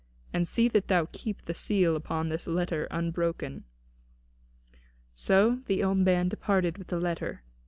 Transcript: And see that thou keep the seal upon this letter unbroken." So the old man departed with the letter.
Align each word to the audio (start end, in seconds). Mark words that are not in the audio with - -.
And 0.33 0.47
see 0.47 0.67
that 0.69 0.87
thou 0.87 1.05
keep 1.11 1.43
the 1.43 1.53
seal 1.53 1.95
upon 1.95 2.29
this 2.29 2.47
letter 2.47 2.85
unbroken." 2.89 3.65
So 5.13 5.61
the 5.67 5.83
old 5.83 5.99
man 5.99 6.27
departed 6.27 6.79
with 6.79 6.87
the 6.87 6.99
letter. 6.99 7.43